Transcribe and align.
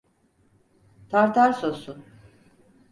Tartar 1.09 1.53
sosu… 1.53 1.97